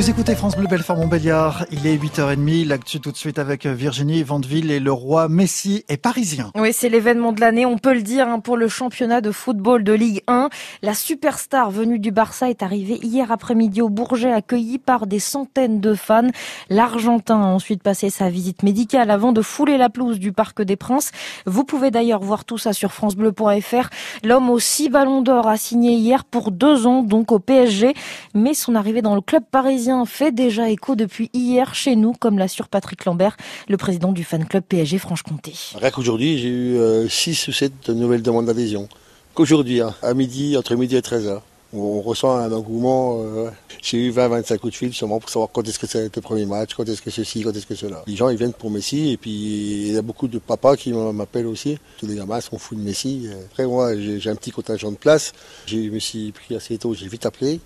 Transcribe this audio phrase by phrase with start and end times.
[0.00, 4.22] Vous écoutez France Bleu Belfort Montbéliard, il est 8h30, l'actu tout de suite avec Virginie
[4.22, 6.50] Vandeville et le roi Messi est parisien.
[6.54, 9.84] Oui, c'est l'événement de l'année, on peut le dire, hein, pour le championnat de football
[9.84, 10.48] de Ligue 1.
[10.80, 15.80] La superstar venue du Barça est arrivée hier après-midi au Bourget, accueillie par des centaines
[15.80, 16.30] de fans.
[16.70, 20.76] L'Argentin a ensuite passé sa visite médicale avant de fouler la pelouse du Parc des
[20.76, 21.10] Princes.
[21.44, 23.90] Vous pouvez d'ailleurs voir tout ça sur francebleu.fr.
[24.24, 27.92] L'homme aux six ballons d'or a signé hier pour deux ans, donc au PSG,
[28.32, 32.38] mais son arrivée dans le club parisien fait déjà écho depuis hier chez nous, comme
[32.38, 33.36] l'assure Patrick Lambert,
[33.68, 35.52] le président du fan club PSG Franche-Comté.
[35.74, 38.88] Rien qu'aujourd'hui, j'ai eu 6 euh, ou 7 nouvelles demandes d'adhésion.
[39.34, 41.40] Qu'aujourd'hui, hein, à midi, entre midi et 13h.
[41.72, 43.22] On ressent un engouement.
[43.22, 46.20] Euh, j'ai eu 20-25 coups de fil sûrement pour savoir quand est-ce que c'est le
[46.20, 48.02] premier match, quand est-ce que ceci, quand est-ce que cela.
[48.08, 50.92] Les gens ils viennent pour Messi et puis il y a beaucoup de papas qui
[50.92, 51.78] m'appellent aussi.
[51.98, 53.28] Tous les gamins sont fous de Messi.
[53.52, 55.32] Après moi j'ai un petit contingent de place.
[55.66, 57.60] Je me suis pris assez tôt, j'ai vite appelé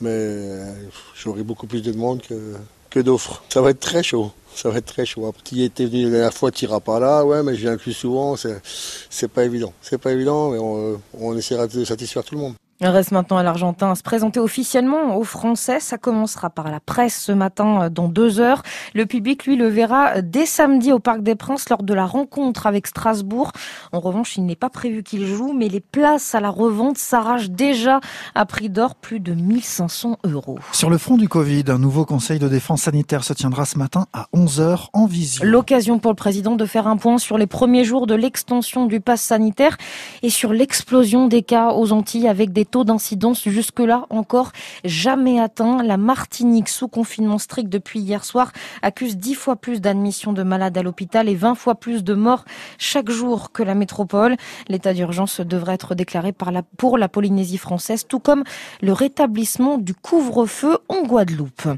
[0.00, 0.72] mais euh,
[1.16, 2.54] j'aurai beaucoup plus de demandes que,
[2.90, 3.42] que d'offres.
[3.48, 4.32] Ça va être très chaud.
[4.54, 5.32] Ça va être très chaud.
[5.44, 7.24] Tu étais venu la dernière fois, tu n'iras pas là.
[7.24, 8.36] Ouais, mais je viens plus souvent.
[8.36, 9.72] C'est pas évident.
[9.82, 12.54] C'est pas évident, mais on, on essaiera de satisfaire tout le monde.
[12.80, 15.80] Il reste maintenant à l'Argentin à se présenter officiellement aux Français.
[15.80, 18.62] Ça commencera par la presse ce matin euh, dans deux heures.
[18.94, 22.68] Le public, lui, le verra dès samedi au Parc des Princes lors de la rencontre
[22.68, 23.50] avec Strasbourg.
[23.90, 27.50] En revanche, il n'est pas prévu qu'il joue, mais les places à la revente s'arrachent
[27.50, 27.98] déjà
[28.36, 30.60] à prix d'or, plus de 1500 euros.
[30.70, 34.06] Sur le front du Covid, un nouveau conseil de défense sanitaire se tiendra ce matin
[34.12, 35.44] à 11h en visio.
[35.44, 39.00] L'occasion pour le président de faire un point sur les premiers jours de l'extension du
[39.00, 39.76] pass sanitaire
[40.22, 44.52] et sur l'explosion des cas aux Antilles avec des taux d'incidence jusque-là encore
[44.84, 45.82] jamais atteint.
[45.82, 48.52] La Martinique, sous confinement strict depuis hier soir,
[48.82, 52.44] accuse dix fois plus d'admissions de malades à l'hôpital et 20 fois plus de morts
[52.78, 54.36] chaque jour que la métropole.
[54.68, 56.32] L'état d'urgence devrait être déclaré
[56.76, 58.44] pour la Polynésie française, tout comme
[58.82, 61.68] le rétablissement du couvre-feu en Guadeloupe.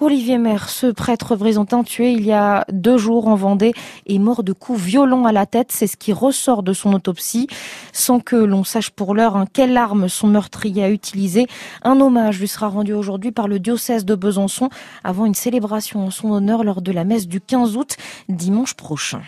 [0.00, 3.74] Olivier Maire, ce prêtre brésentin tué il y a deux jours en Vendée,
[4.06, 5.72] est mort de coups violents à la tête.
[5.72, 7.48] C'est ce qui ressort de son autopsie,
[7.92, 11.46] sans que l'on sache pour l'heure hein, quelle arme son meurtrier a utilisé.
[11.82, 14.68] Un hommage lui sera rendu aujourd'hui par le diocèse de Besançon
[15.02, 17.96] avant une célébration en son honneur lors de la messe du 15 août,
[18.28, 19.22] dimanche prochain.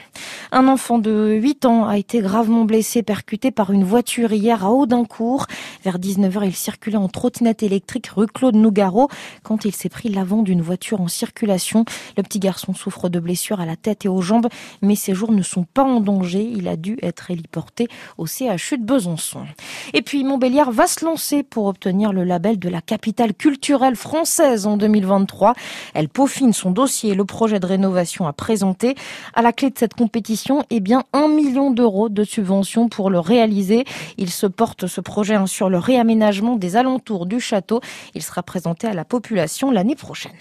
[0.51, 4.71] Un enfant de 8 ans a été gravement blessé, percuté par une voiture hier à
[4.71, 5.47] Audincourt.
[5.85, 9.09] Vers 19h, il circulait en trottinette électrique rue Claude Nougaro
[9.43, 11.85] quand il s'est pris l'avant d'une voiture en circulation.
[12.17, 14.49] Le petit garçon souffre de blessures à la tête et aux jambes,
[14.81, 16.41] mais ses jours ne sont pas en danger.
[16.41, 19.45] Il a dû être héliporté au CHU de Besançon.
[19.93, 24.67] Et puis Montbéliard va se lancée pour obtenir le label de la capitale culturelle française
[24.67, 25.53] en 2023.
[25.93, 28.95] Elle peaufine son dossier et le projet de rénovation à présenter.
[29.35, 30.38] À la clé de cette compétition,
[30.71, 33.85] eh bien, un million d'euros de subventions pour le réaliser.
[34.17, 37.81] Il se porte ce projet sur le réaménagement des alentours du château.
[38.15, 40.33] Il sera présenté à la population l'année prochaine.